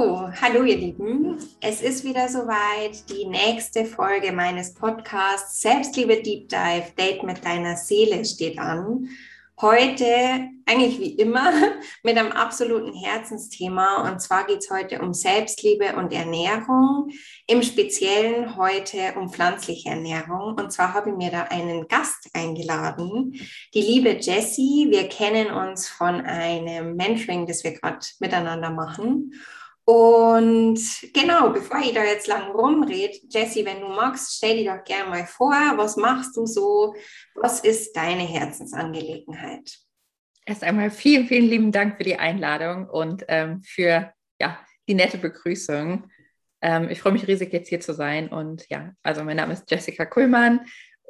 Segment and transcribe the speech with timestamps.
[0.00, 1.36] Hallo ihr Lieben.
[1.60, 3.04] Es ist wieder soweit.
[3.10, 9.10] Die nächste Folge meines Podcasts Selbstliebe Deep Dive Date mit deiner Seele steht an.
[9.60, 11.52] Heute, eigentlich wie immer,
[12.02, 14.10] mit einem absoluten Herzensthema.
[14.10, 17.10] Und zwar geht es heute um Selbstliebe und Ernährung.
[17.46, 20.54] Im Speziellen heute um pflanzliche Ernährung.
[20.54, 23.38] Und zwar habe ich mir da einen Gast eingeladen,
[23.74, 24.86] die liebe Jessie.
[24.88, 29.34] Wir kennen uns von einem Mentoring, das wir gerade miteinander machen.
[29.90, 30.78] Und
[31.12, 35.10] genau, bevor ich da jetzt lang rumrede, Jessie, wenn du magst, stell dir doch gerne
[35.10, 36.94] mal vor, was machst du so?
[37.34, 39.80] Was ist deine Herzensangelegenheit?
[40.46, 45.18] Erst einmal vielen, vielen lieben Dank für die Einladung und ähm, für ja, die nette
[45.18, 46.08] Begrüßung.
[46.62, 48.28] Ähm, ich freue mich riesig, jetzt hier zu sein.
[48.28, 50.60] Und ja, also mein Name ist Jessica Kuhlmann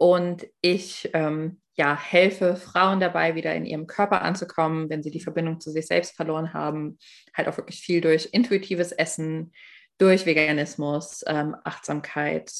[0.00, 5.20] und ich ähm, ja, helfe Frauen dabei, wieder in ihrem Körper anzukommen, wenn sie die
[5.20, 6.98] Verbindung zu sich selbst verloren haben.
[7.34, 9.52] Halt auch wirklich viel durch intuitives Essen,
[9.98, 12.50] durch Veganismus, ähm, Achtsamkeit.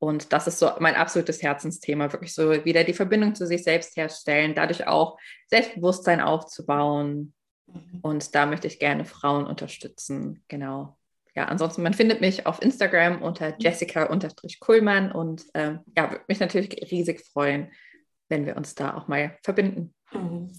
[0.00, 3.96] Und das ist so mein absolutes Herzensthema, wirklich so wieder die Verbindung zu sich selbst
[3.96, 7.32] herstellen, dadurch auch Selbstbewusstsein aufzubauen.
[7.66, 8.00] Mhm.
[8.02, 10.42] Und da möchte ich gerne Frauen unterstützen.
[10.48, 10.98] Genau.
[11.34, 13.54] Ja, ansonsten, man findet mich auf Instagram unter.
[13.58, 17.72] Jessica-Kuhlmann und ähm, ja, würde mich natürlich riesig freuen,
[18.28, 19.94] wenn wir uns da auch mal verbinden.
[20.12, 20.52] Mhm.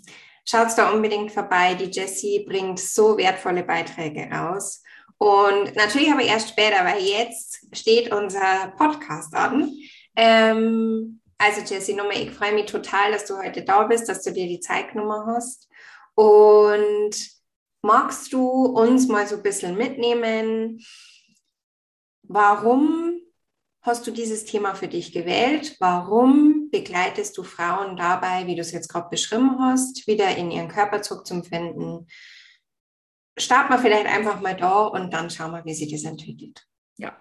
[0.45, 1.75] Schaut da unbedingt vorbei.
[1.75, 4.83] Die Jessie bringt so wertvolle Beiträge raus.
[5.17, 9.71] Und natürlich aber erst später, weil jetzt steht unser Podcast an.
[10.16, 14.33] Ähm, also Jessie, nochmal, ich freue mich total, dass du heute da bist, dass du
[14.33, 15.69] dir die Zeit genommen hast.
[16.16, 17.16] Und
[17.84, 20.80] magst du uns mal so ein bisschen mitnehmen?
[22.23, 23.20] Warum
[23.81, 25.75] hast du dieses Thema für dich gewählt?
[25.80, 30.70] Warum begleitest du Frauen dabei, wie du es jetzt gerade beschrieben hast, wieder in ihren
[30.70, 32.08] Körper zurückzufinden?
[33.38, 36.66] Start mal vielleicht einfach mal da und dann schauen wir, wie sich das entwickelt.
[36.97, 37.18] Ja,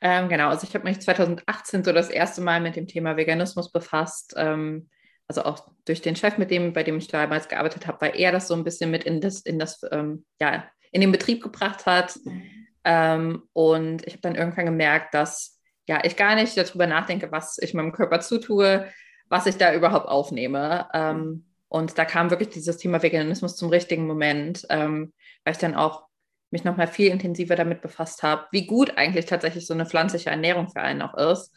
[0.00, 0.50] ähm, genau.
[0.50, 4.34] Also ich habe mich 2018 so das erste Mal mit dem Thema Veganismus befasst.
[4.36, 4.88] Ähm,
[5.30, 8.32] also auch durch den Chef, mit dem, bei dem ich damals gearbeitet habe, weil er
[8.32, 11.86] das so ein bisschen mit in das, in das, ähm, ja, in den Betrieb gebracht
[11.86, 12.18] hat.
[12.24, 12.42] Mhm.
[12.82, 17.58] Ähm, und ich habe dann irgendwann gemerkt, dass ja, ich gar nicht darüber nachdenke, was
[17.60, 18.88] ich meinem Körper zutue,
[19.28, 20.88] was ich da überhaupt aufnehme.
[20.92, 25.12] Ähm, und da kam wirklich dieses Thema Veganismus zum richtigen Moment, ähm,
[25.44, 26.08] weil ich dann auch
[26.50, 30.68] mich nochmal viel intensiver damit befasst habe, wie gut eigentlich tatsächlich so eine pflanzliche Ernährung
[30.68, 31.54] für einen auch ist.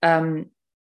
[0.00, 0.52] Ähm,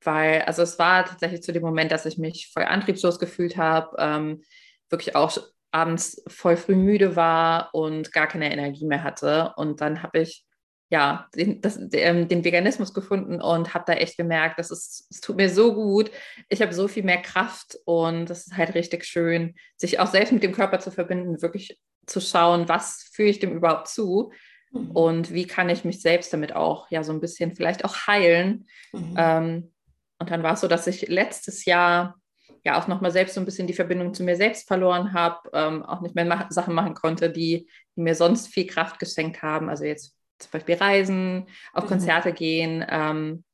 [0.02, 3.96] weil, also es war tatsächlich zu dem Moment, dass ich mich voll antriebslos gefühlt habe,
[3.98, 4.42] ähm,
[4.88, 5.36] wirklich auch
[5.70, 9.52] abends voll früh müde war und gar keine Energie mehr hatte.
[9.56, 10.46] Und dann habe ich
[10.88, 15.20] ja, den, das, den, den Veganismus gefunden und habe da echt gemerkt, das ist, es
[15.20, 16.12] tut mir so gut.
[16.48, 20.32] Ich habe so viel mehr Kraft und das ist halt richtig schön, sich auch selbst
[20.32, 24.30] mit dem Körper zu verbinden, wirklich zu schauen, was fühle ich dem überhaupt zu
[24.70, 24.92] mhm.
[24.92, 28.68] und wie kann ich mich selbst damit auch ja so ein bisschen vielleicht auch heilen.
[28.92, 29.14] Mhm.
[29.18, 29.72] Ähm,
[30.18, 32.16] und dann war es so, dass ich letztes Jahr
[32.64, 35.84] ja auch nochmal selbst so ein bisschen die Verbindung zu mir selbst verloren habe, ähm,
[35.84, 39.68] auch nicht mehr ma Sachen machen konnte, die, die mir sonst viel Kraft geschenkt haben.
[39.68, 41.88] Also jetzt zum Beispiel reisen, auf mhm.
[41.88, 42.84] Konzerte gehen.
[42.88, 43.44] Ähm,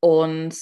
[0.00, 0.56] und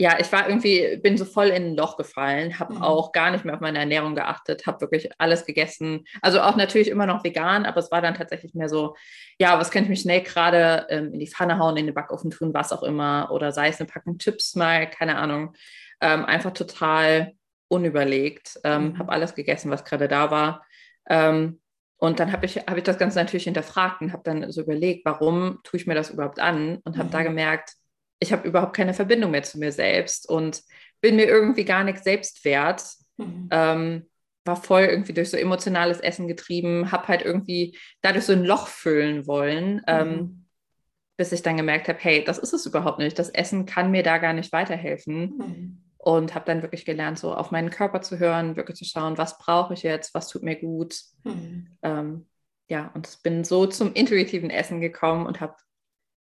[0.00, 2.82] ja, ich war irgendwie, bin so voll in ein Loch gefallen, habe mhm.
[2.82, 6.04] auch gar nicht mehr auf meine Ernährung geachtet, habe wirklich alles gegessen.
[6.22, 8.94] Also auch natürlich immer noch vegan, aber es war dann tatsächlich mehr so,
[9.40, 12.30] ja, was könnte ich mich schnell gerade ähm, in die Pfanne hauen, in den Backofen
[12.30, 13.30] tun, was auch immer.
[13.32, 15.54] Oder sei es eine Packung Chips mal, keine Ahnung.
[16.00, 17.32] Ähm, einfach total
[17.66, 18.60] unüberlegt.
[18.62, 18.98] Ähm, mhm.
[19.00, 20.64] Habe alles gegessen, was gerade da war.
[21.10, 21.60] Ähm,
[21.96, 25.04] und dann habe ich, hab ich das Ganze natürlich hinterfragt und habe dann so überlegt,
[25.04, 26.78] warum tue ich mir das überhaupt an?
[26.84, 27.12] Und habe mhm.
[27.12, 27.74] da gemerkt,
[28.20, 30.62] ich habe überhaupt keine Verbindung mehr zu mir selbst und
[31.00, 32.84] bin mir irgendwie gar nicht selbst wert.
[33.16, 33.48] Mhm.
[33.50, 34.06] Ähm,
[34.44, 38.66] war voll irgendwie durch so emotionales Essen getrieben, habe halt irgendwie dadurch so ein Loch
[38.66, 40.46] füllen wollen, ähm, mhm.
[41.18, 43.18] bis ich dann gemerkt habe, hey, das ist es überhaupt nicht.
[43.18, 45.36] Das Essen kann mir da gar nicht weiterhelfen.
[45.36, 49.18] Mhm und habe dann wirklich gelernt, so auf meinen Körper zu hören, wirklich zu schauen,
[49.18, 50.98] was brauche ich jetzt, was tut mir gut.
[51.24, 51.76] Mhm.
[51.82, 52.26] Ähm,
[52.68, 55.56] ja, und bin so zum intuitiven Essen gekommen und habe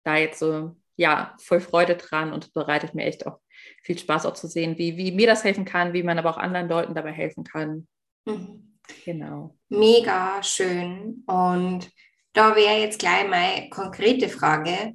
[0.03, 3.39] da jetzt so, ja, voll Freude dran und bereitet mir echt auch
[3.83, 6.37] viel Spaß auch zu sehen, wie, wie mir das helfen kann, wie man aber auch
[6.37, 7.87] anderen Leuten dabei helfen kann.
[8.25, 8.73] Mhm.
[9.05, 9.55] Genau.
[9.69, 11.23] Mega schön.
[11.25, 11.89] Und
[12.33, 14.93] da wäre jetzt gleich meine konkrete Frage.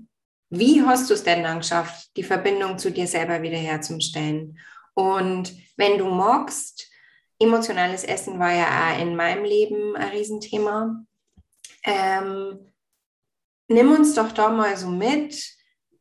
[0.51, 4.59] Wie hast du es denn dann geschafft, die Verbindung zu dir selber wiederherzustellen?
[4.95, 6.91] Und wenn du magst,
[7.39, 11.05] emotionales Essen war ja auch in meinem Leben ein Riesenthema.
[11.85, 12.73] Ähm,
[13.69, 15.58] nimm uns doch da mal so mit,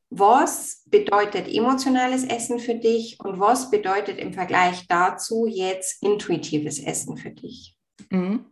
[0.09, 7.17] was bedeutet emotionales Essen für dich und was bedeutet im Vergleich dazu jetzt intuitives Essen
[7.17, 7.77] für dich?
[8.09, 8.45] Mhm.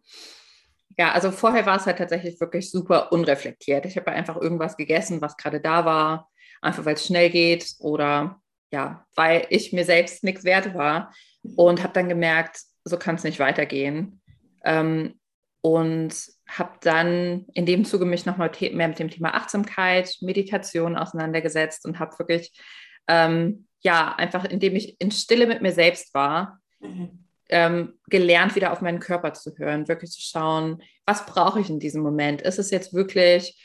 [0.98, 3.86] Ja, also vorher war es halt tatsächlich wirklich super unreflektiert.
[3.86, 6.30] Ich habe einfach irgendwas gegessen, was gerade da war,
[6.62, 8.42] einfach weil es schnell geht oder
[8.72, 11.14] ja, weil ich mir selbst nichts wert war
[11.56, 14.22] und habe dann gemerkt, so kann es nicht weitergehen.
[14.64, 15.20] Ähm,
[15.66, 16.14] und
[16.48, 21.98] habe dann in dem Zuge mich nochmal mehr mit dem Thema Achtsamkeit, Meditation auseinandergesetzt und
[21.98, 22.52] habe wirklich,
[23.08, 27.26] ähm, ja, einfach indem ich in Stille mit mir selbst war, mhm.
[27.50, 31.80] ähm, gelernt, wieder auf meinen Körper zu hören, wirklich zu schauen, was brauche ich in
[31.80, 32.44] diesem Moment?
[32.44, 33.60] Ist es jetzt wirklich,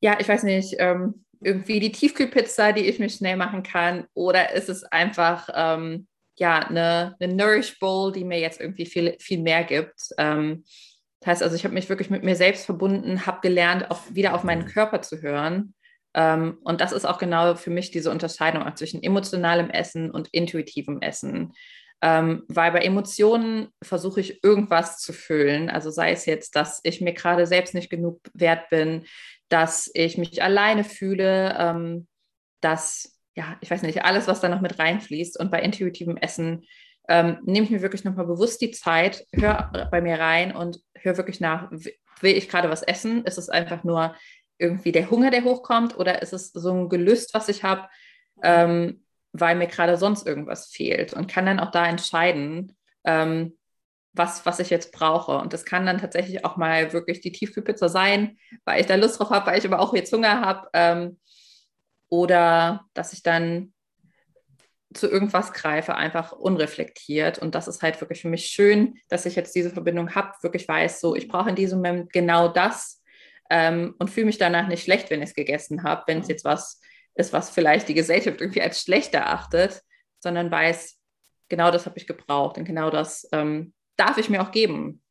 [0.00, 4.54] ja, ich weiß nicht, ähm, irgendwie die Tiefkühlpizza, die ich mir schnell machen kann, oder
[4.54, 6.08] ist es einfach, ähm,
[6.38, 10.14] ja, eine, eine Nourish Bowl, die mir jetzt irgendwie viel, viel mehr gibt?
[11.20, 14.34] Das heißt also, ich habe mich wirklich mit mir selbst verbunden, habe gelernt, auch wieder
[14.34, 15.74] auf meinen Körper zu hören.
[16.14, 21.00] Ähm, und das ist auch genau für mich diese Unterscheidung zwischen emotionalem Essen und intuitivem
[21.02, 21.52] Essen.
[22.02, 25.68] Ähm, weil bei Emotionen versuche ich irgendwas zu füllen.
[25.68, 29.04] Also sei es jetzt, dass ich mir gerade selbst nicht genug wert bin,
[29.50, 32.08] dass ich mich alleine fühle, ähm,
[32.62, 35.38] dass, ja, ich weiß nicht, alles, was da noch mit reinfließt.
[35.38, 36.64] Und bei intuitivem Essen
[37.08, 41.16] ähm, nehme ich mir wirklich nochmal bewusst die Zeit, höre bei mir rein und höre
[41.16, 43.24] wirklich nach, will ich gerade was essen?
[43.24, 44.14] Ist es einfach nur
[44.58, 47.88] irgendwie der Hunger, der hochkommt oder ist es so ein Gelüst, was ich habe,
[48.42, 53.56] ähm, weil mir gerade sonst irgendwas fehlt und kann dann auch da entscheiden, ähm,
[54.12, 55.38] was, was ich jetzt brauche.
[55.38, 59.18] Und das kann dann tatsächlich auch mal wirklich die Tiefkühlpizza sein, weil ich da Lust
[59.18, 60.68] drauf habe, weil ich aber auch jetzt Hunger habe.
[60.72, 61.18] Ähm,
[62.08, 63.72] oder dass ich dann
[64.92, 67.38] zu irgendwas greife, einfach unreflektiert.
[67.38, 70.66] Und das ist halt wirklich für mich schön, dass ich jetzt diese Verbindung habe, wirklich
[70.66, 73.02] weiß, so, ich brauche in diesem Moment genau das
[73.50, 76.44] ähm, und fühle mich danach nicht schlecht, wenn ich es gegessen habe, wenn es jetzt
[76.44, 76.80] was
[77.14, 79.82] ist, was vielleicht die Gesellschaft irgendwie als schlecht erachtet,
[80.18, 80.98] sondern weiß,
[81.48, 85.02] genau das habe ich gebraucht und genau das ähm, darf ich mir auch geben.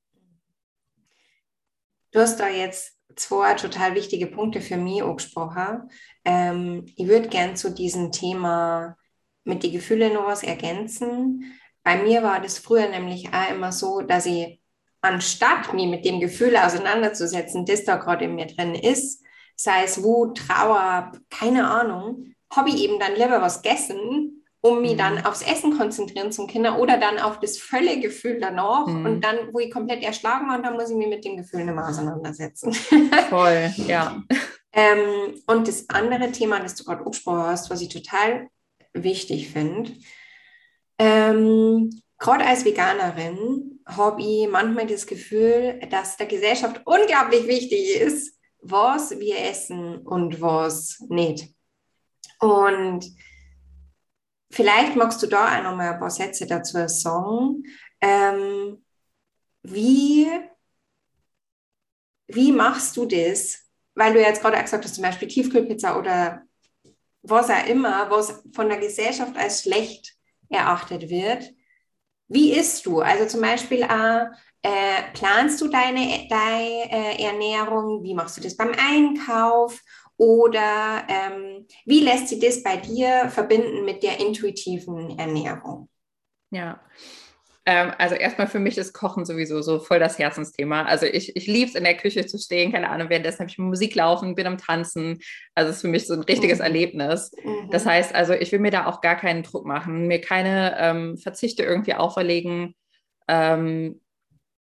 [2.12, 5.90] Du hast da jetzt zwei total wichtige Punkte für mich angesprochen.
[6.26, 8.98] Ähm, ich würde gern zu diesem Thema
[9.44, 11.46] mit den Gefühlen noch was ergänzen.
[11.84, 14.60] Bei mir war das früher nämlich auch immer so, dass ich
[15.02, 19.24] anstatt mich mit dem Gefühl auseinanderzusetzen, das da gerade in mir drin ist,
[19.56, 24.94] sei es Wut, Trauer, keine Ahnung, habe ich eben dann lieber was gegessen, um mich
[24.94, 24.98] mhm.
[24.98, 29.06] dann aufs Essen konzentrieren zum Kinder oder dann auf das Völlegefühl danach mhm.
[29.06, 31.76] und dann, wo ich komplett erschlagen war, dann muss ich mich mit dem Gefühl nicht
[31.76, 32.74] mehr auseinandersetzen.
[33.30, 34.22] Voll, ja.
[34.74, 38.50] ähm, und das andere Thema, das du gerade angesprochen hast, was ich total
[39.04, 39.94] wichtig finde.
[40.98, 48.38] Ähm, Gerade als Veganerin habe ich manchmal das Gefühl, dass der Gesellschaft unglaublich wichtig ist,
[48.62, 51.56] was wir essen und was nicht.
[52.40, 53.06] Und
[54.52, 57.64] vielleicht magst du da auch noch mal ein paar Sätze dazu sagen.
[58.02, 58.84] Ähm,
[59.64, 60.28] wie,
[62.28, 63.60] wie machst du das?
[63.96, 66.44] Weil du jetzt gerade gesagt hast, zum Beispiel Tiefkühlpizza oder
[67.22, 70.16] was auch immer, was von der Gesellschaft als schlecht
[70.50, 71.52] erachtet wird.
[72.28, 73.02] Wie isst du?
[73.02, 74.26] Also zum Beispiel äh,
[74.62, 78.04] äh, planst du deine, deine äh, Ernährung?
[78.04, 79.82] Wie machst du das beim Einkauf?
[80.18, 85.90] Oder ähm, wie lässt sich das bei dir verbinden mit der intuitiven Ernährung?
[86.52, 86.82] Ja,
[87.70, 90.86] ähm, also erstmal für mich ist Kochen sowieso so voll das Herzensthema.
[90.86, 93.60] Also ich, ich liebe es, in der Küche zu stehen, keine Ahnung, währenddessen habe ich
[93.60, 95.20] Musik laufen, bin am Tanzen.
[95.54, 96.64] Also es ist für mich so ein richtiges mhm.
[96.64, 97.32] Erlebnis.
[97.44, 97.70] Mhm.
[97.70, 101.18] Das heißt, also ich will mir da auch gar keinen Druck machen, mir keine ähm,
[101.20, 102.74] Verzichte irgendwie auferlegen.
[103.28, 104.02] Ähm,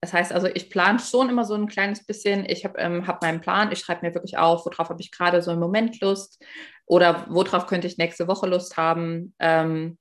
[0.01, 2.45] das heißt also, ich plane schon immer so ein kleines bisschen.
[2.47, 5.41] Ich habe ähm, hab meinen Plan, ich schreibe mir wirklich auf, worauf habe ich gerade
[5.41, 6.39] so im Moment Lust
[6.85, 9.33] oder worauf könnte ich nächste Woche Lust haben.
[9.39, 9.97] Ähm,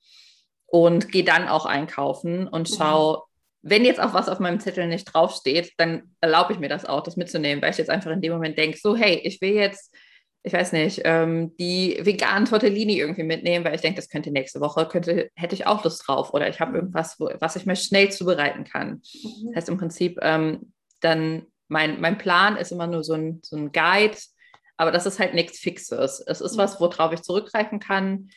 [0.68, 3.16] und gehe dann auch einkaufen und schaue,
[3.62, 3.70] mhm.
[3.70, 7.02] wenn jetzt auch was auf meinem Zettel nicht draufsteht, dann erlaube ich mir das auch,
[7.02, 9.94] das mitzunehmen, weil ich jetzt einfach in dem Moment denke, so hey, ich will jetzt,
[10.42, 14.60] ich weiß nicht, ähm, die veganen Tortellini irgendwie mitnehmen, weil ich denke, das könnte nächste
[14.60, 16.76] Woche, könnte, hätte ich auch Lust drauf oder ich habe mhm.
[16.76, 19.02] irgendwas, wo, was ich mir schnell zubereiten kann.
[19.14, 19.46] Mhm.
[19.48, 23.56] Das heißt im Prinzip, ähm, dann mein, mein Plan ist immer nur so ein, so
[23.56, 24.16] ein Guide,
[24.76, 26.22] aber das ist halt nichts Fixes.
[26.26, 26.58] Es ist mhm.
[26.58, 28.28] was, worauf ich zurückgreifen kann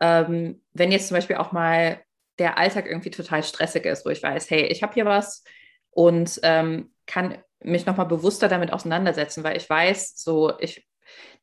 [0.00, 2.00] ähm, wenn jetzt zum Beispiel auch mal
[2.38, 5.44] der Alltag irgendwie total stressig ist, wo ich weiß, hey, ich habe hier was
[5.90, 10.86] und ähm, kann mich nochmal bewusster damit auseinandersetzen, weil ich weiß, so, ich,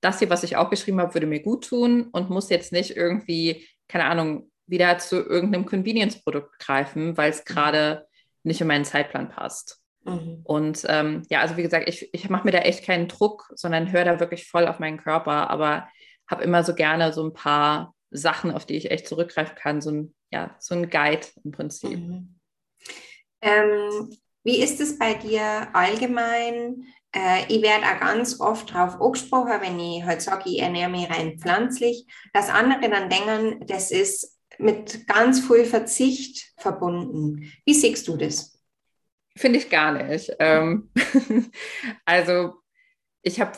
[0.02, 2.98] das hier, was ich auch geschrieben habe, würde mir gut tun und muss jetzt nicht
[2.98, 7.54] irgendwie, keine Ahnung, wieder zu irgendeinem Convenience-Produkt greifen, weil es mhm.
[7.54, 8.08] gerade
[8.44, 9.82] nicht in meinen Zeitplan passt.
[10.04, 10.42] Mhm.
[10.44, 13.92] Und ähm, ja, also wie gesagt, ich, ich mache mir da echt keinen Druck, sondern
[13.92, 15.88] höre da wirklich voll auf meinen Körper, aber
[16.28, 19.92] habe immer so gerne so ein paar Sachen, auf die ich echt zurückgreifen kann, so
[19.92, 21.98] ein, ja, so ein Guide im Prinzip.
[21.98, 22.40] Mhm.
[23.42, 24.10] Ähm,
[24.44, 26.86] Wie ist es bei dir allgemein?
[27.14, 31.10] Äh, ich werde auch ganz oft darauf angesprochen, wenn ich halt sage, ich ernähre mich
[31.10, 37.52] rein pflanzlich, dass andere dann denken, das ist mit ganz viel Verzicht verbunden.
[37.66, 38.60] Wie siehst du das?
[39.36, 40.32] Finde ich gar nicht.
[40.40, 40.90] Ähm,
[42.06, 42.56] also
[43.22, 43.52] ich habe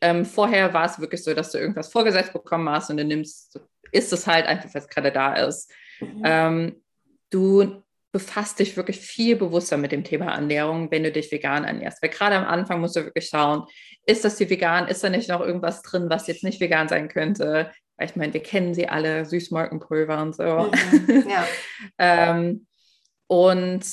[0.00, 3.60] ähm, vorher war es wirklich so, dass du irgendwas vorgesetzt bekommen hast und du nimmst,
[3.92, 5.70] ist es halt einfach, was gerade da ist.
[6.00, 6.22] Mhm.
[6.24, 6.82] Ähm,
[7.30, 7.82] du
[8.12, 12.02] befasst dich wirklich viel bewusster mit dem Thema Ernährung, wenn du dich vegan ernährst.
[12.02, 13.64] Weil gerade am Anfang musst du wirklich schauen,
[14.04, 17.08] ist das die vegan, ist da nicht noch irgendwas drin, was jetzt nicht vegan sein
[17.08, 17.70] könnte?
[17.96, 20.70] Weil ich meine, wir kennen sie alle, Süßmolkenpulver und so.
[20.82, 21.46] Mhm, ja.
[21.98, 22.66] ähm,
[23.28, 23.84] und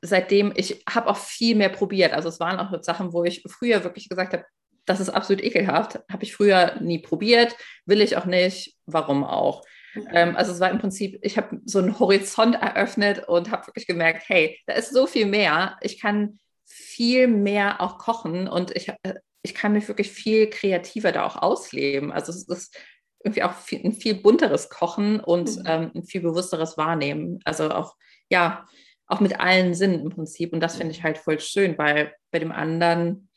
[0.00, 2.12] seitdem, ich habe auch viel mehr probiert.
[2.12, 4.44] Also es waren auch Sachen, wo ich früher wirklich gesagt habe,
[4.86, 6.00] das ist absolut ekelhaft.
[6.10, 9.64] Habe ich früher nie probiert, will ich auch nicht, warum auch.
[10.10, 13.86] Ähm, also es war im Prinzip, ich habe so einen Horizont eröffnet und habe wirklich
[13.86, 15.76] gemerkt, hey, da ist so viel mehr.
[15.80, 21.12] Ich kann viel mehr auch kochen und ich, äh, ich kann mich wirklich viel kreativer
[21.12, 22.12] da auch ausleben.
[22.12, 22.76] Also es ist
[23.22, 25.64] irgendwie auch viel, ein viel bunteres Kochen und mhm.
[25.66, 27.40] ähm, ein viel bewussteres Wahrnehmen.
[27.44, 27.94] Also auch,
[28.30, 28.66] ja,
[29.06, 30.52] auch mit allen Sinnen im Prinzip.
[30.52, 33.28] Und das finde ich halt voll schön, weil bei dem anderen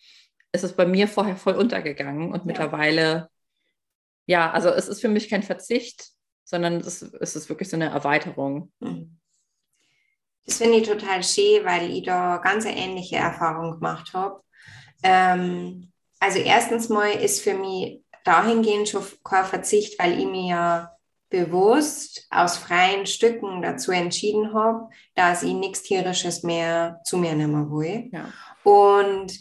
[0.51, 2.45] ist es bei mir vorher voll untergegangen und ja.
[2.45, 3.29] mittlerweile,
[4.25, 6.09] ja, also es ist für mich kein Verzicht,
[6.43, 8.71] sondern es ist, es ist wirklich so eine Erweiterung.
[8.79, 9.19] Mhm.
[10.45, 14.41] Das finde ich total schön, weil ich da ganz eine ähnliche Erfahrung gemacht habe.
[15.03, 20.97] Ähm, also erstens mal ist für mich dahingehend schon kein Verzicht, weil ich mir ja
[21.29, 27.69] bewusst aus freien Stücken dazu entschieden habe, dass ich nichts Tierisches mehr zu mir nehmen
[27.69, 28.09] will.
[28.11, 28.31] Ja.
[28.63, 29.37] Und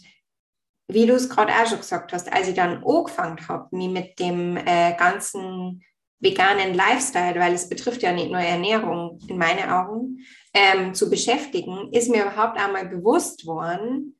[0.88, 4.18] wie du es gerade auch schon gesagt hast, als ich dann angefangen habe, mich mit
[4.18, 5.82] dem äh, ganzen
[6.20, 10.24] veganen Lifestyle, weil es betrifft ja nicht nur Ernährung in meinen Augen,
[10.54, 14.18] ähm, zu beschäftigen, ist mir überhaupt einmal bewusst worden,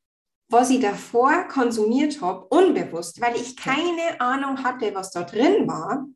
[0.49, 6.07] was ich davor konsumiert habe, unbewusst, weil ich keine Ahnung hatte, was da drin war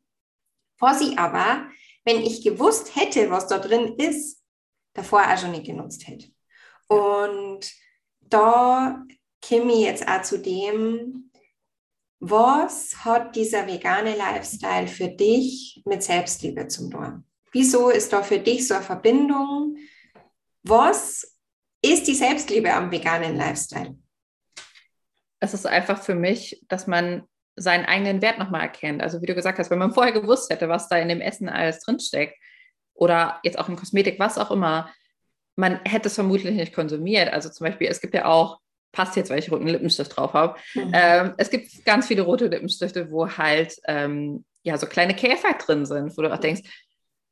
[0.81, 1.69] was ich aber,
[2.03, 4.43] wenn ich gewusst hätte, was da drin ist,
[4.93, 6.27] davor auch schon nicht genutzt hätte.
[6.87, 7.71] Und
[8.19, 9.05] da
[9.43, 11.31] ich jetzt auch zu dem,
[12.19, 17.25] was hat dieser vegane Lifestyle für dich mit Selbstliebe zu tun?
[17.51, 19.77] Wieso ist da für dich so eine Verbindung?
[20.63, 21.37] Was
[21.81, 23.97] ist die Selbstliebe am veganen Lifestyle?
[25.39, 29.01] Es ist einfach für mich, dass man seinen eigenen Wert nochmal erkennt.
[29.01, 31.49] Also wie du gesagt hast, wenn man vorher gewusst hätte, was da in dem Essen
[31.49, 32.37] alles drinsteckt
[32.93, 34.93] oder jetzt auch in Kosmetik, was auch immer,
[35.55, 37.33] man hätte es vermutlich nicht konsumiert.
[37.33, 38.60] Also zum Beispiel, es gibt ja auch,
[38.91, 40.91] passt jetzt, weil ich roten Lippenstift drauf habe, mhm.
[40.93, 45.85] ähm, es gibt ganz viele rote Lippenstifte, wo halt ähm, ja so kleine Käfer drin
[45.85, 46.61] sind, wo du auch denkst,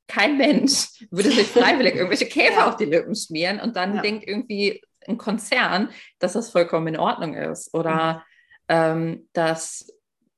[0.08, 4.02] kein Mensch würde sich freiwillig irgendwelche Käfer auf die Lippen schmieren und dann ja.
[4.02, 5.90] denkt irgendwie ein Konzern,
[6.20, 8.22] dass das vollkommen in Ordnung ist oder mhm.
[8.70, 9.88] ähm, dass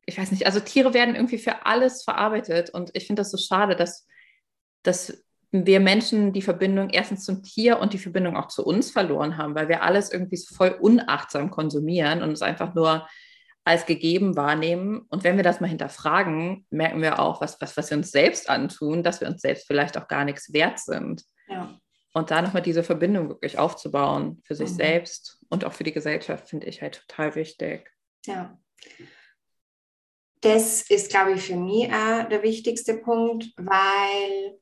[0.05, 3.37] ich weiß nicht, also Tiere werden irgendwie für alles verarbeitet und ich finde das so
[3.37, 4.07] schade, dass,
[4.83, 9.38] dass wir Menschen die Verbindung erstens zum Tier und die Verbindung auch zu uns verloren
[9.38, 13.08] haben, weil wir alles irgendwie so voll unachtsam konsumieren und es einfach nur
[13.63, 15.01] als gegeben wahrnehmen.
[15.10, 18.50] Und wenn wir das mal hinterfragen, merken wir auch, was, was, was wir uns selbst
[18.50, 21.24] antun, dass wir uns selbst vielleicht auch gar nichts wert sind.
[21.48, 21.77] Ja.
[22.13, 24.75] Und da nochmal diese Verbindung wirklich aufzubauen für sich mhm.
[24.75, 27.89] selbst und auch für die Gesellschaft, finde ich halt total wichtig.
[28.25, 28.58] Ja
[30.41, 34.60] das ist, glaube ich, für mich auch der wichtigste Punkt, weil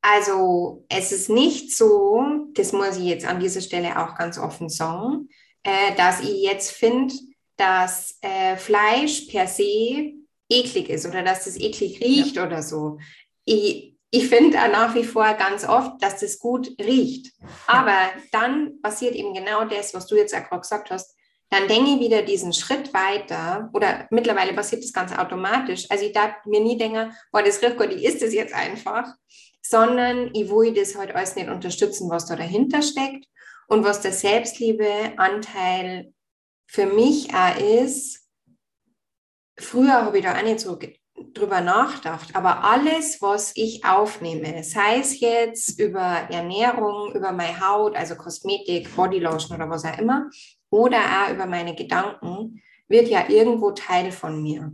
[0.00, 4.68] also es ist nicht so, das muss ich jetzt an dieser Stelle auch ganz offen
[4.68, 5.28] sagen,
[5.62, 7.14] äh, dass ich jetzt finde,
[7.56, 10.14] dass äh, Fleisch per se
[10.48, 12.46] eklig ist oder dass das eklig riecht ja.
[12.46, 12.98] oder so.
[13.44, 17.32] Ich, ich finde nach wie vor ganz oft, dass das gut riecht.
[17.66, 18.10] Aber ja.
[18.32, 21.18] dann passiert eben genau das, was du jetzt gerade gesagt hast
[21.50, 25.86] dann denke ich wieder diesen Schritt weiter oder mittlerweile passiert das ganz automatisch.
[25.88, 29.14] Also ich darf mir nie denken, boah, das riecht gut, ich ist das jetzt einfach,
[29.68, 33.26] sondern ich will das halt alles nicht unterstützen, was da dahinter steckt
[33.66, 36.14] und was der Selbstliebeanteil
[36.66, 38.26] für mich auch ist.
[39.58, 40.78] Früher habe ich da auch nicht so
[41.34, 47.94] drüber nachgedacht, aber alles, was ich aufnehme, sei es jetzt über Ernährung, über meine Haut,
[47.94, 50.30] also Kosmetik, Bodylotion oder was auch immer,
[50.70, 54.72] oder auch über meine Gedanken, wird ja irgendwo Teil von mir.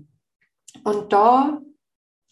[0.84, 1.60] Und da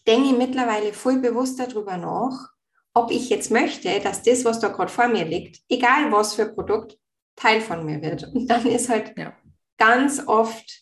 [0.07, 2.49] denke ich mittlerweile voll bewusst darüber nach,
[2.93, 6.53] ob ich jetzt möchte, dass das, was da gerade vor mir liegt, egal was für
[6.53, 6.97] Produkt,
[7.35, 8.23] Teil von mir wird.
[8.33, 9.33] Und dann ist halt ja.
[9.77, 10.81] ganz oft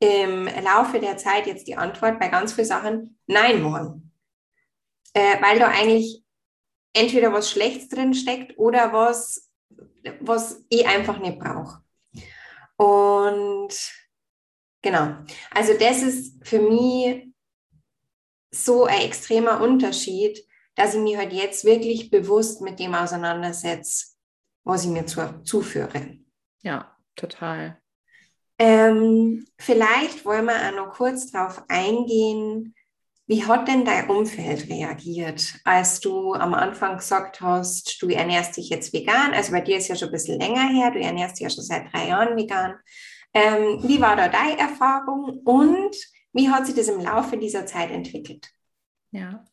[0.00, 4.10] im Laufe der Zeit jetzt die Antwort bei ganz vielen Sachen Nein, Mann.
[5.14, 6.24] Äh, weil da eigentlich
[6.92, 9.52] entweder was Schlechtes drin steckt oder was
[10.20, 11.82] was ich einfach nicht brauche.
[12.76, 13.74] Und
[14.82, 15.16] genau,
[15.50, 17.31] also das ist für mich
[18.52, 20.44] so ein extremer Unterschied,
[20.74, 24.06] dass ich mich halt jetzt wirklich bewusst mit dem auseinandersetze,
[24.64, 26.18] was ich mir zu, zuführe.
[26.62, 27.80] Ja, total.
[28.58, 32.74] Ähm, vielleicht wollen wir auch noch kurz darauf eingehen,
[33.26, 38.68] wie hat denn dein Umfeld reagiert, als du am Anfang gesagt hast, du ernährst dich
[38.68, 39.32] jetzt vegan?
[39.32, 41.64] Also bei dir ist ja schon ein bisschen länger her, du ernährst dich ja schon
[41.64, 42.74] seit drei Jahren vegan.
[43.32, 45.96] Ähm, wie war da deine Erfahrung und
[46.32, 48.48] wie hat sich das im Laufe dieser Zeit entwickelt?
[49.10, 49.44] Ja,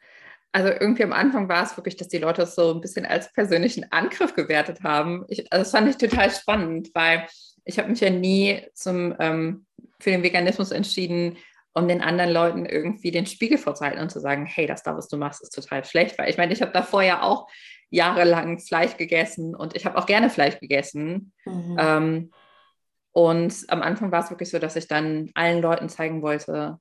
[0.51, 3.31] also irgendwie am Anfang war es wirklich, dass die Leute es so ein bisschen als
[3.33, 5.25] persönlichen Angriff gewertet haben.
[5.27, 7.27] Ich, also das fand ich total spannend, weil
[7.65, 9.65] ich habe mich ja nie zum, ähm,
[9.99, 11.37] für den Veganismus entschieden,
[11.73, 15.07] um den anderen Leuten irgendwie den Spiegel vorzuhalten und zu sagen, hey, das da, was
[15.07, 16.17] du machst, ist total schlecht.
[16.17, 17.47] Weil ich meine, ich habe davor ja auch
[17.91, 21.31] jahrelang Fleisch gegessen und ich habe auch gerne Fleisch gegessen.
[21.45, 21.77] Mhm.
[21.79, 22.31] Ähm,
[23.19, 26.79] und am Anfang war es wirklich so, dass ich dann allen Leuten zeigen wollte,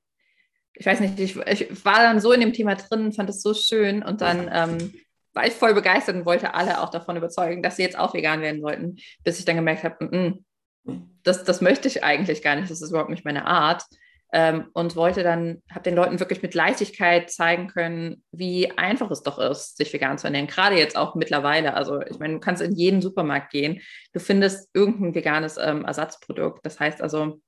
[0.73, 3.53] ich weiß nicht, ich, ich war dann so in dem Thema drin, fand es so
[3.53, 4.01] schön.
[4.03, 4.93] Und dann ähm,
[5.33, 8.39] war ich voll begeistert und wollte alle auch davon überzeugen, dass sie jetzt auch vegan
[8.39, 10.45] werden wollten, bis ich dann gemerkt habe, mm,
[10.89, 13.83] mm, das, das möchte ich eigentlich gar nicht, das ist überhaupt nicht meine Art
[14.31, 19.23] ähm, und wollte dann, habe den Leuten wirklich mit Leichtigkeit zeigen können, wie einfach es
[19.23, 20.47] doch ist, sich vegan zu ernähren.
[20.47, 21.73] Gerade jetzt auch mittlerweile.
[21.73, 23.81] Also ich meine, du kannst in jeden Supermarkt gehen,
[24.13, 26.63] du findest irgendein veganes ähm, Ersatzprodukt.
[26.63, 27.41] Das heißt also,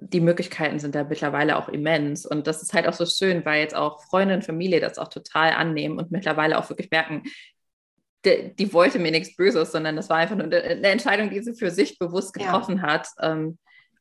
[0.00, 2.24] die Möglichkeiten sind da mittlerweile auch immens.
[2.24, 5.08] Und das ist halt auch so schön, weil jetzt auch Freunde und Familie das auch
[5.08, 7.24] total annehmen und mittlerweile auch wirklich merken,
[8.24, 11.54] die, die wollte mir nichts Böses, sondern das war einfach nur eine Entscheidung, die sie
[11.54, 12.82] für sich bewusst getroffen ja.
[12.82, 13.08] hat.
[13.20, 13.58] Ähm,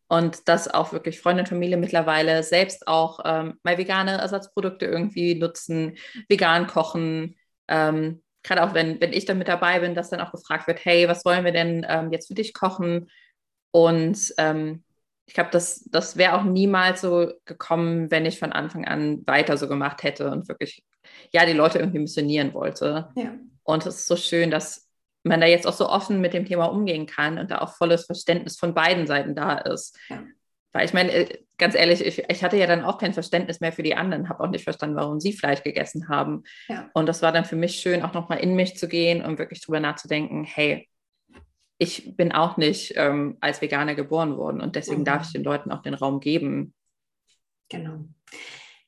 [0.07, 5.35] und dass auch wirklich Freunde und Familie mittlerweile selbst auch ähm, mal vegane Ersatzprodukte irgendwie
[5.35, 5.97] nutzen,
[6.29, 7.35] vegan kochen.
[7.67, 10.85] Ähm, Gerade auch wenn, wenn ich dann mit dabei bin, dass dann auch gefragt wird,
[10.85, 13.09] hey, was wollen wir denn ähm, jetzt für dich kochen?
[13.71, 14.83] Und ähm,
[15.25, 19.57] ich glaube, das, das wäre auch niemals so gekommen, wenn ich von Anfang an weiter
[19.57, 20.85] so gemacht hätte und wirklich,
[21.33, 23.09] ja, die Leute irgendwie missionieren wollte.
[23.15, 23.35] Ja.
[23.63, 24.86] Und es ist so schön, dass
[25.27, 28.05] man da jetzt auch so offen mit dem Thema umgehen kann und da auch volles
[28.05, 29.97] Verständnis von beiden Seiten da ist.
[30.09, 30.23] Ja.
[30.73, 33.71] Weil ich meine, äh, ganz ehrlich, ich, ich, hatte ja dann auch kein Verständnis mehr
[33.71, 36.43] für die anderen, habe auch nicht verstanden, warum sie Fleisch gegessen haben.
[36.67, 36.89] Ja.
[36.93, 39.61] Und das war dann für mich schön, auch nochmal in mich zu gehen und wirklich
[39.61, 40.87] drüber nachzudenken, hey,
[41.79, 45.05] ich bin auch nicht ähm, als Veganer geboren worden und deswegen mhm.
[45.05, 46.73] darf ich den Leuten auch den Raum geben.
[47.69, 48.05] Genau.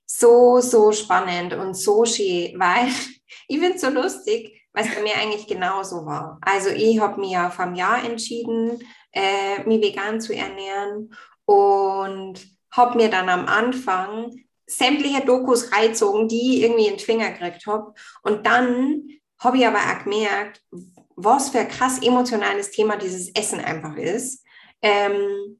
[0.06, 2.88] So, so spannend und so schön, weil
[3.48, 6.40] ich finde es so lustig, was bei mir eigentlich genauso war.
[6.42, 8.80] Also ich habe mir ja vom Jahr entschieden,
[9.12, 11.14] äh, mich vegan zu ernähren
[11.46, 12.40] und
[12.72, 14.32] habe mir dann am Anfang
[14.68, 17.94] sämtliche Dokus reinzogen, die ich irgendwie in den Finger gekriegt habe.
[18.22, 19.08] Und dann
[19.40, 20.62] habe ich aber auch gemerkt,
[21.16, 24.46] was für ein krass emotionales Thema dieses Essen einfach ist.
[24.82, 25.60] Ähm,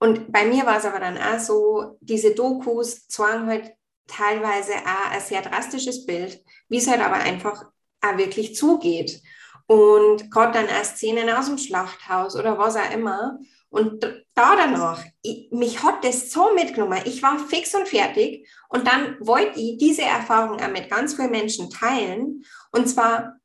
[0.00, 3.72] und bei mir war es aber dann auch so, diese Dokus zwangen halt
[4.10, 7.64] teilweise auch ein sehr drastisches Bild, wie es halt aber einfach
[8.00, 9.22] auch wirklich zugeht.
[9.66, 13.38] Und gerade dann auch Szenen aus dem Schlachthaus oder was auch immer.
[13.68, 14.02] Und
[14.34, 17.00] da danach, ich, mich hat das so mitgenommen.
[17.04, 18.48] Ich war fix und fertig.
[18.68, 22.44] Und dann wollte ich diese Erfahrung auch mit ganz vielen Menschen teilen.
[22.72, 23.38] Und zwar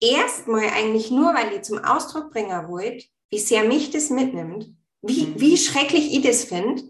[0.00, 5.26] erstmal eigentlich nur, weil ich zum Ausdruck bringen wollte, wie sehr mich das mitnimmt, wie,
[5.26, 5.40] mhm.
[5.40, 6.84] wie schrecklich ich das finde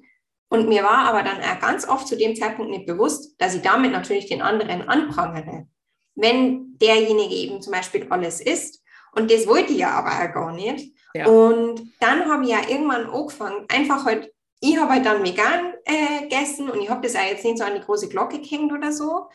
[0.50, 3.62] und mir war aber dann auch ganz oft zu dem Zeitpunkt nicht bewusst, dass ich
[3.62, 5.66] damit natürlich den anderen anprangere.
[6.14, 8.82] Wenn derjenige eben zum Beispiel alles isst,
[9.12, 10.94] und das wollte ich ja aber auch gar nicht.
[11.14, 11.26] Ja.
[11.26, 16.22] Und dann habe ich ja irgendwann angefangen, einfach halt, ich habe halt dann vegan äh,
[16.22, 18.92] gegessen und ich habe das auch jetzt nicht so an die große Glocke gehängt oder
[18.92, 19.28] so.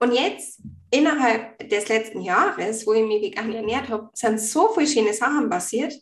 [0.00, 4.86] Und jetzt, innerhalb des letzten Jahres, wo ich mich vegan ernährt habe, sind so viele
[4.86, 5.94] schöne Sachen passiert,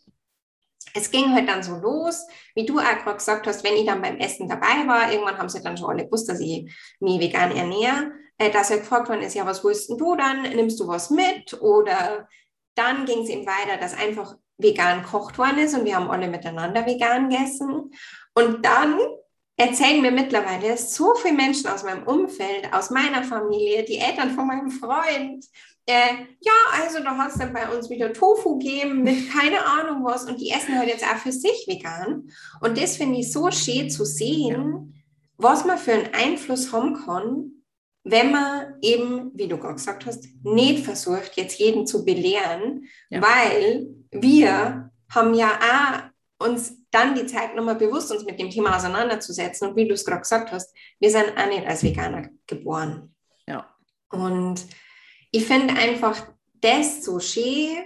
[0.93, 2.25] es ging halt dann so los,
[2.55, 5.49] wie du auch gerade gesagt hast, wenn ich dann beim Essen dabei war, irgendwann haben
[5.49, 9.21] sie dann schon alle gewusst, dass ich mich vegan ernähre, äh, dass er gefragt worden
[9.21, 10.43] ist, ja, was willst du dann?
[10.43, 11.59] Nimmst du was mit?
[11.61, 12.27] Oder
[12.75, 16.27] dann ging es eben weiter, dass einfach vegan gekocht worden ist und wir haben alle
[16.27, 17.91] miteinander vegan gegessen.
[18.35, 18.97] Und dann
[19.57, 24.47] erzählen mir mittlerweile so viele Menschen aus meinem Umfeld, aus meiner Familie, die Eltern von
[24.47, 25.45] meinem Freund,
[25.85, 30.03] äh, ja, also da hat es dann bei uns wieder Tofu gegeben mit keine Ahnung
[30.03, 32.29] was und die essen halt jetzt auch für sich vegan.
[32.61, 35.03] Und das finde ich so schön zu sehen,
[35.37, 37.51] was man für einen Einfluss haben kann,
[38.05, 43.21] wenn man eben, wie du gerade gesagt hast, nicht versucht, jetzt jeden zu belehren, ja.
[43.21, 45.51] weil wir haben ja
[46.39, 49.69] auch uns dann die Zeit nochmal bewusst, uns mit dem Thema auseinanderzusetzen.
[49.69, 53.15] Und wie du es gerade gesagt hast, wir sind auch nicht als Veganer geboren.
[53.47, 53.73] Ja.
[54.09, 54.65] Und
[55.33, 56.27] ich finde einfach
[56.61, 57.83] das so schön,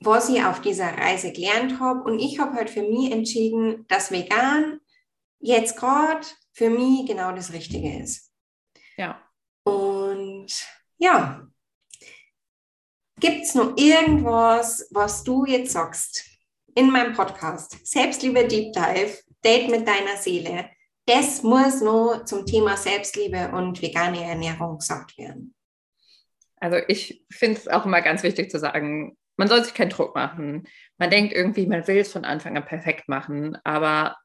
[0.00, 2.02] was ich auf dieser Reise gelernt habe.
[2.02, 4.80] Und ich habe halt für mich entschieden, dass vegan
[5.38, 8.32] jetzt gerade für mich genau das Richtige ist.
[8.96, 9.22] Ja.
[9.62, 10.48] Und
[10.98, 11.46] ja,
[13.20, 16.24] gibt es noch irgendwas, was du jetzt sagst
[16.74, 17.78] in meinem Podcast?
[17.86, 20.68] Selbstliebe Deep Dive, Date mit deiner Seele.
[21.06, 25.54] Das muss noch zum Thema Selbstliebe und vegane Ernährung gesagt werden.
[26.60, 30.14] Also ich finde es auch immer ganz wichtig zu sagen, man soll sich keinen Druck
[30.14, 30.68] machen.
[30.98, 34.16] Man denkt irgendwie, man will es von Anfang an perfekt machen, aber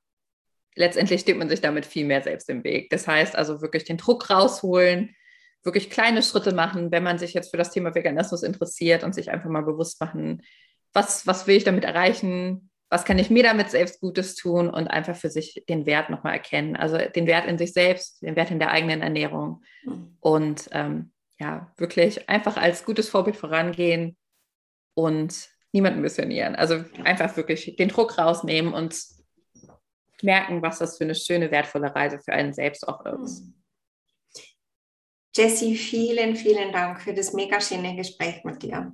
[0.76, 2.90] letztendlich steht man sich damit viel mehr selbst im Weg.
[2.90, 5.16] Das heißt also wirklich den Druck rausholen,
[5.64, 9.32] wirklich kleine Schritte machen, wenn man sich jetzt für das Thema Veganismus interessiert und sich
[9.32, 10.44] einfach mal bewusst machen,
[10.94, 14.88] was, was will ich damit erreichen, was kann ich mir damit selbst Gutes tun und
[14.88, 16.76] einfach für sich den Wert nochmal erkennen.
[16.76, 20.18] Also den Wert in sich selbst, den Wert in der eigenen Ernährung mhm.
[20.20, 24.18] und ähm, ja, wirklich einfach als gutes Vorbild vorangehen,
[24.96, 26.56] und niemanden missionieren.
[26.56, 28.98] Also einfach wirklich den Druck rausnehmen und
[30.24, 33.44] merken, was das für eine schöne, wertvolle Reise für einen selbst auch ist.
[35.36, 38.94] Jessie, vielen, vielen Dank für das mega schöne Gespräch mit dir.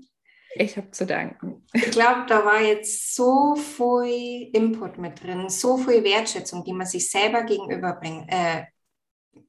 [0.56, 1.66] Ich habe zu danken.
[1.72, 6.88] Ich glaube, da war jetzt so viel Input mit drin, so viel Wertschätzung, die man
[6.88, 8.66] sich selber gegenüberbringen, äh,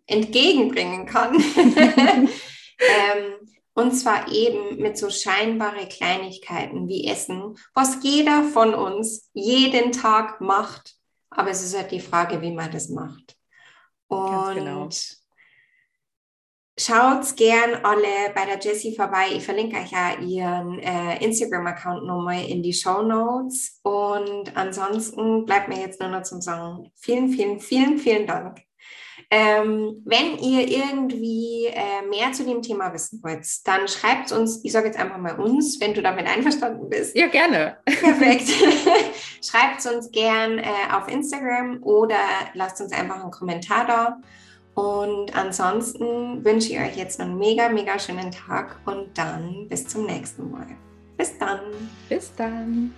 [0.06, 1.34] entgegenbringen kann.
[2.88, 9.92] ähm, und zwar eben mit so scheinbare Kleinigkeiten wie Essen, was jeder von uns jeden
[9.92, 10.96] Tag macht.
[11.30, 13.36] Aber es ist halt die Frage, wie man das macht.
[14.08, 14.90] Und genau.
[16.78, 19.28] schaut gern alle bei der Jessie vorbei.
[19.32, 23.80] Ich verlinke euch ja ihren äh, Instagram-Account nochmal in die Show Notes.
[23.82, 26.92] Und ansonsten bleibt mir jetzt nur noch zum Sagen.
[26.96, 28.60] Vielen, vielen, vielen, vielen Dank.
[29.34, 34.72] Ähm, wenn ihr irgendwie äh, mehr zu dem Thema wissen wollt, dann schreibt uns, ich
[34.72, 37.16] sage jetzt einfach mal uns, wenn du damit einverstanden bist.
[37.16, 37.78] Ja, gerne.
[37.86, 38.50] Perfekt.
[39.42, 42.18] schreibt es uns gern äh, auf Instagram oder
[42.52, 44.18] lasst uns einfach einen Kommentar da.
[44.74, 49.88] Und ansonsten wünsche ich euch jetzt noch einen mega, mega schönen Tag und dann bis
[49.88, 50.66] zum nächsten Mal.
[51.16, 51.60] Bis dann.
[52.10, 52.92] Bis dann.